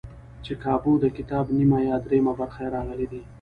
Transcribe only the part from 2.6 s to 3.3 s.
یې راغلي دي.